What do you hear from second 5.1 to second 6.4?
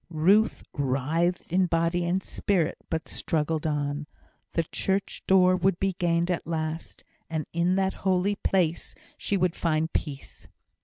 door would be gained